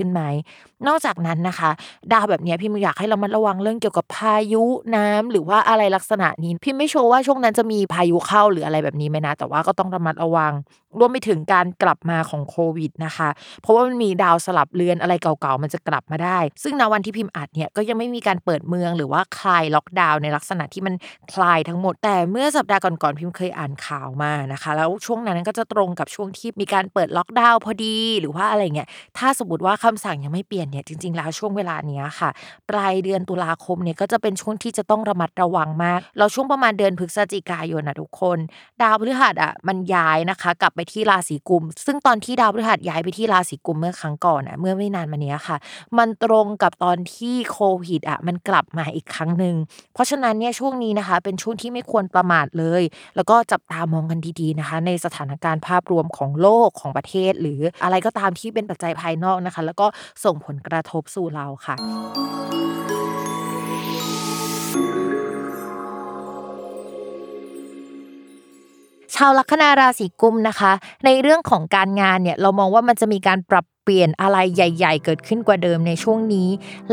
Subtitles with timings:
[0.11, 0.21] ไหม
[0.87, 1.71] นอกจากนั้นนะคะ
[2.11, 4.63] ดาวแบบนี้พี่มึงอยากให้เรามาระวังเรื่องเกี่ยวกับพายุ
[4.95, 10.53] น้ำหรือว่าอะไรลักษณะนี้ พี่ไม่โชว์ว่าช่วงนั้นจะมีพายุเข้าหรืออะไรแบบนี้ไหมนะ แต่ว่าก็ต้องระมัดระวัง
[10.99, 13.29] รวมไปถึงการกลับมาของโควิดนะคะ
[13.61, 20.93] เพราะว่ามันมีดาวสลับเลือนอะไรเก่าๆ มันจะกลับมาได้ ซึ่งในวันที่พิมพ์อัดเนี่ยก็ยังไม่มีการเปิดเมืองหรือว่าคลายล็อกดาวน์ในลักษณะที่มัน
[21.33, 28.87] คลายทั้งหมด แต่เมื่อสัปดาห์ก่อนๆพิมพ์เคยอ่านข่าวมานะคะ แล้วช่วงนั้นก็จะตรงกับช่วงที่มีการเปิดล็อกดาวน์พอดีหรือว่าอะไรเงี้ย
[29.17, 32.29] ถ้าสมมติว่าคำสั่งยังไม่เปลี่ยนเนี่ยจริงๆแล้วช่วงเวลานี้ค่ะ
[32.69, 38.37] ปลายเดือนตุลาคมเนี่ยก็จะเป็นช่วงที่จะต้องระมัดระวังมาก เราช่วงประมาณเดือนพฤศจิกายนนะทุกคน
[38.81, 45.57] ดาวพฤหัสอะมันย้ายนะคะกลับไปที่ราศีกุม ซึ่งตอนที่ดาวพฤหัสย้ายไปที่ราศีกุมเมื่อครั้งก่อนอะเมื่อไม่นานมานี้ค่ะ
[45.97, 49.55] มันตรงกับตอนที่โควิดอะมันกลับมาอีกครั้งหนึ่ง
[49.93, 52.83] เพราะฉะนั้นเนี่ยช่วงนี้นะคะ เป็นช่วงที่ไม่ควรประมาทเลย
[53.15, 59.87] แล้วก็จับตามองกันดีๆนะคะ ในสถานการณ์ภาพรวมของโลกของประเทศ หรืออะไรก็ตามที่เป็นปัจจัยภายนอกนะคะ แล้วก็
[60.23, 70.71] ส่งผลกระทบสู่เราค่ะาวลัคนาราศีกุมนะคะ
[71.05, 76.49] ในเรื่องของการงานเนี่ยเรามองว่ามันจะมีการปรับเปลี่ยนอะไรใหญ่ ๆ เกิดขึ้นกว่าเดิมในช่วงนี้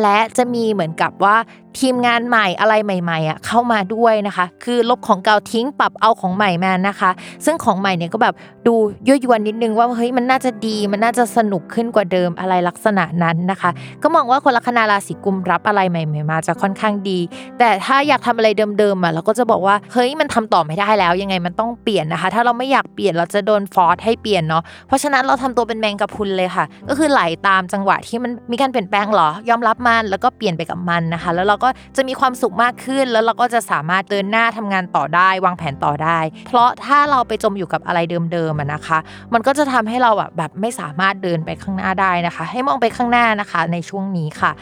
[0.00, 1.36] และจะมีเหมือนกับว่า
[1.80, 7.10] ทีมงานใหม่อะไรใหม่ๆอะเข้ามาด้วยนะคะ คือลบของเก่าทิ้งปรับเอาของใหม่มานะคะ
[7.44, 8.34] ซึ่งของใหม่เนี่ยก็แบบ
[8.66, 8.74] ดู
[9.06, 13.70] ยั่วยวนนิดนึงว่าเฮ้ยมันน่าจะดีมันน่าจะสนุกขึ้นกว่าเดิมอะไรลักษณะนั้นนะคะ
[14.02, 17.18] ก็มองว่าคนลัคนาราศีกุมรับอะไรใหม่ ๆ มาจะค่อนข้างดี
[17.58, 37.98] แต่ถ้าอยากทำอะไรเดิมๆอะเราก็จะบอกว่าเฮ้ยมันทำต่อไม่ได้แล้วยังไงมันต้องเปลี่ยนนะคะ ถ้าเราไม่อยากเปลี่ยนเราจะโดนฟอร์สให้เปลี่ยนเนาะเพราะฉะนั้นเราทำตัวเป็นแมงกะพรุนเลยค่ะก็คือไหลตามจังหวะที่มันมีการเปลี่ยนแปลงหรอยอมรับมันแล้วก็เปลี่ยนไปกับมันนะคะ แล้วเราก็จะมีความสุขมากขึ้น แล้วเราก็จะสามารถเดินหน้าทำงานต่อได้ วางแผนต่อได้ เพราะถ้าเราไปจมอยู่กับอะไร
[38.32, 38.98] เดิมๆนะคะ
[39.32, 44.52] มันก็จะทำให้เราแบบไม่สามารถเดินไปข้างหน้าได้นะคะ ให้มองไปข้างหน้านะคะ ในช่วงนี้ค่ะ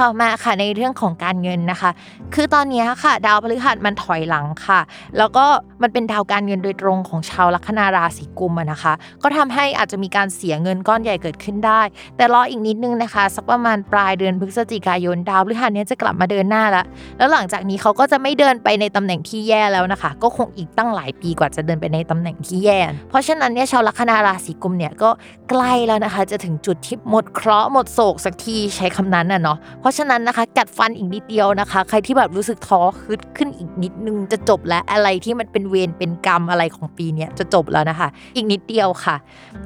[0.00, 1.90] ต่อมาค่ะในเรื่องของการเงินนะคะ
[2.34, 4.80] คือตอนนี้ค่ะ ดาวพฤหัสมันถอยหลังค่ะ
[5.18, 5.44] แล้วก็
[5.82, 8.92] มันเป็นดาวการเงินโดยตรงของชาวลัคนาราศีกุมนะคะ
[9.22, 11.80] ก็ทำให้อาจจะมีการเสียเงินก้อนใหญ่เกิดขึ้นได้
[12.16, 16.84] แต่รออีกนิดนึงนะคะ สักประมาณปลายเดือนพฤศจิกายนดาวพฤหัสเนี้ยจะกลับมาเดินหน้าล้ว
[17.18, 25.10] แล้วหลังจากนี้เขาก็จะไม่เดินไปในตำแหน่งที่แย่แล้วนะคะ ก็คงอีกตั้งหลายปีกว่าจะเดินไปในตำแหน่งที่แย่ เพราะฉะนั้นเนี่ยชาวลัคนาราศีกุมเนี่ยก็
[25.50, 39.16] ใกล้แล้วนะคะ จะถึงจุดที่หมดเคราะห์หมดโศกสักทีใช้คำนั้นน่ะเนาะเพราะฉะนั้นนะคะ กัดฟันอีกนิดเดียวนะคะ ใครที่แบบรู้สึกท้อคึดขึ้นอีกนิดนึงจะจบแล้วอะไรที่มันเป็นเวรเป็นกรรมอะไรของปีนี้จะจบแล้วนะคะ อีกนิดเดียวค่ะ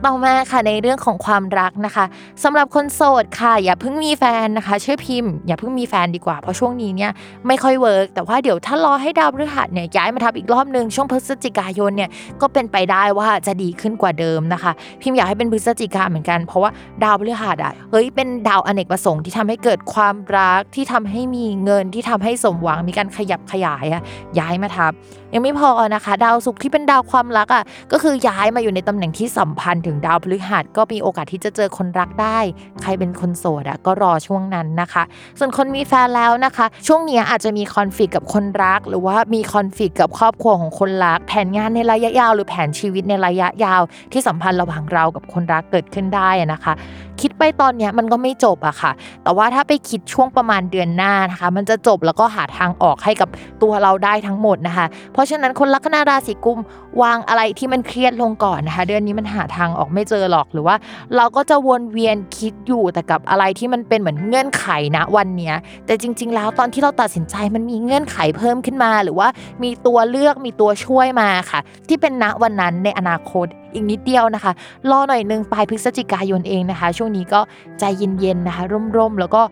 [0.05, 2.05] ต่อมาค่ะในเรื่องของความรักนะคะ
[2.45, 7.13] สำหรับคนโสดค่ะ อย่าเพิ่งมีแฟนนะคะช่วยพิมพ์ อย่าเพิ่งมีแฟนดีกว่า เพราะช่วงนี้เนี่ย
[7.47, 12.11] ไม่ค่อย work แต่ว่าเดี๋ยวถ้ารอให้ดาวพฤหัสเนี่ยย้ายมาทับอีกรอบนึงช่วงพฤศจิกายนเนี่ย
[12.41, 14.73] ก็เป็นไปได้ว่าจะดีขึ้นกว่าเดิมนะคะ
[15.03, 16.71] พิมพ์อยากให้เป็นพฤศจิกาเหมือนกัน เพราะว่า
[17.05, 24.03] ดาวพฤหัสอะเฮ้ยเป็นดาวอเนกประสงค์ที่ทำให้เกิดความความรักที่ทำให้มีเงินที่ทำให้สมหวังมีการขยับขยายอะ
[24.39, 24.93] ย้ายมาทับ
[25.35, 32.39] ยังไม่พอนะคะ ดาวศุกร์ที่เป็นดาวความรักอะก็คือย้ายมาอยู่ในตำแหน่งที่สัมพันธ์ถึงดาวพฤหัสก็มีโอกาสที่จะเจอคนรักได้
[32.83, 35.03] ใครเป็นคนโสดอะก็รอช่วงนั้นนะคะ
[35.39, 43.83] ส่วนคนมีแฟนแล้วนะคะ ช่วงนี้อาจจะมีคอนฟ lict กับคนรัก หรือว่ามีคอนฟ lict กับครอบครัวของคนรัก แผนงานในระยะยาว หรือแผนชีวิตในระยะยาว
[44.13, 46.75] ที่สัมพันธ์ระหว่างเรากับคนรักเกิดขึ้นได้นะคะ
[47.21, 53.29] คิดไปตอนเนี้ยมันก็ไม่จบอะค่ะ แต่ว่าถ้าไปคิดช่วงประมาณเดือนหน้านะคะ มันจะจบแล้วก็หาทางออกให้กับ
[53.63, 56.61] ตัวเราได้ทั้งหมดนะคะ เพราะฉะนั้นคนลัคนาราศีกุม
[57.03, 60.77] วางอะไรที่มันเครียดลงก่อนนะคะ เดือนนี้มันหาทางออกไม่เจอหรอกหรือว่า
[61.17, 65.55] เราก็จะวนเวียนคิดอยู่แต่กับอะไรที่มันเป็นเหมือนเงื่อนไขนะวันเนี้ย
[65.87, 69.29] แต่จริง ๆ แล้วตอนที่เราตัดสินใจมันมีเงื่อนไขเพิ่มขึ้นมา หรือว่า
[69.63, 74.53] มีตัวเลือกมีตัวช่วยมาค่ะ ที่เป็นณวันนั้นในอนาคตอีกนิดเดียวนะคะ
[74.91, 77.41] รอหน่อยนึงปลายพฤศจิกายนเองนะคะ ช่วงนี้ก็
[77.79, 78.63] ใจเย็นๆนะคะ
[78.97, 79.43] ร่มๆแล้วก็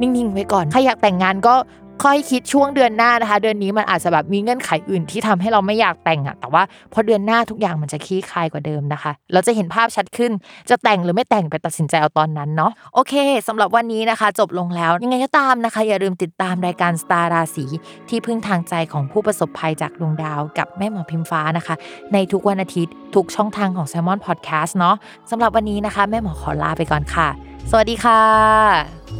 [0.00, 1.54] นิ่งๆไว้ก่อนใครอยากแต่งงานก็
[2.02, 6.62] ค่อยคิดช่วงเดือนหน้านะคะ เดือนนี้มันอาจจะแบบมีเงื่อนไขอื่นที่ทำให้เราไม่อยากแต่งอะแต่ว่า
[6.92, 10.32] พอเดือนหน้าทุกอย่างมันจะคลี่คลายกว่าเดิมนะคะ เราจะเห็นภาพชัดขึ้น
[10.70, 13.14] จะแต่งหรือไม่แต่งไปตัดสินใจเอาตอนนั้นเนาะโอเค
[13.48, 17.64] สำหรับวันนี้นะคะ จบลงแล้วยังไงก็ตามนะคะ อย่าลืมติดตามรายการสตาร์ราศี
[18.08, 21.74] ที่พึ่งทางใจของผู้ประสบภัยจากดวงดาว กับแม่หมอพิมฟ้านะคะ
[22.12, 24.96] ในทุกวันอาทิตย์ทุกช่องทางของ s ซ l m o n Podcast เนาะ
[25.30, 27.28] สำหรับวันนี้นะคะ แม่หมอขอลาไปก่อนค่ะ
[27.70, 29.15] สวัสดีค่ะ